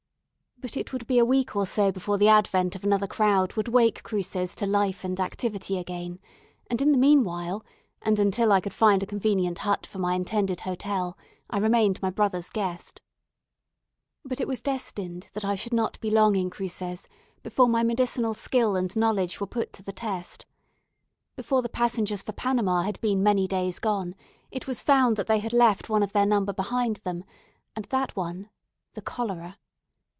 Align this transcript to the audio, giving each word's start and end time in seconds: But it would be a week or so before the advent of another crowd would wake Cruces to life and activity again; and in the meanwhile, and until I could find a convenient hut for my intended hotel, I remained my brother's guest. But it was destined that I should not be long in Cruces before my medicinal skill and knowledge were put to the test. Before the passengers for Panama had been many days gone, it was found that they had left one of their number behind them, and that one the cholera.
But 0.57 0.77
it 0.77 0.93
would 0.93 1.07
be 1.07 1.17
a 1.17 1.25
week 1.25 1.55
or 1.55 1.65
so 1.65 1.91
before 1.91 2.19
the 2.19 2.27
advent 2.27 2.75
of 2.75 2.83
another 2.83 3.07
crowd 3.07 3.53
would 3.53 3.67
wake 3.67 4.03
Cruces 4.03 4.53
to 4.53 4.67
life 4.67 5.03
and 5.03 5.19
activity 5.19 5.79
again; 5.79 6.19
and 6.69 6.79
in 6.83 6.91
the 6.91 6.99
meanwhile, 6.99 7.65
and 8.03 8.19
until 8.19 8.51
I 8.51 8.61
could 8.61 8.71
find 8.75 9.01
a 9.01 9.07
convenient 9.07 9.57
hut 9.57 9.87
for 9.87 9.97
my 9.97 10.13
intended 10.13 10.59
hotel, 10.59 11.17
I 11.49 11.57
remained 11.57 11.99
my 12.03 12.11
brother's 12.11 12.51
guest. 12.51 13.01
But 14.23 14.39
it 14.39 14.47
was 14.47 14.61
destined 14.61 15.29
that 15.33 15.43
I 15.43 15.55
should 15.55 15.73
not 15.73 15.99
be 15.99 16.11
long 16.11 16.35
in 16.35 16.51
Cruces 16.51 17.07
before 17.41 17.67
my 17.67 17.81
medicinal 17.81 18.35
skill 18.35 18.75
and 18.75 18.95
knowledge 18.95 19.39
were 19.41 19.47
put 19.47 19.73
to 19.73 19.81
the 19.83 19.91
test. 19.91 20.45
Before 21.35 21.63
the 21.63 21.69
passengers 21.69 22.21
for 22.21 22.33
Panama 22.33 22.83
had 22.83 23.01
been 23.01 23.23
many 23.23 23.47
days 23.47 23.79
gone, 23.79 24.13
it 24.51 24.67
was 24.67 24.83
found 24.83 25.15
that 25.17 25.25
they 25.25 25.39
had 25.39 25.53
left 25.53 25.89
one 25.89 26.03
of 26.03 26.13
their 26.13 26.27
number 26.27 26.53
behind 26.53 26.97
them, 26.97 27.23
and 27.75 27.85
that 27.85 28.15
one 28.15 28.51
the 28.93 29.01
cholera. 29.01 29.57